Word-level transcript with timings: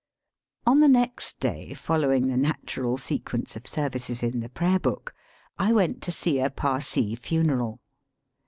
On 0.65 0.79
the 0.79 0.87
next 0.87 1.39
day, 1.39 1.75
following 1.75 2.25
the 2.25 2.35
natural 2.35 2.97
sequence 2.97 3.55
of 3.55 3.67
services 3.67 4.23
in 4.23 4.39
the 4.39 4.49
prayer 4.49 4.79
book, 4.79 5.13
I 5.59 5.71
went 5.73 6.01
to 6.01 6.11
see 6.11 6.39
a 6.39 6.49
Parsee 6.49 7.13
funeral. 7.15 7.79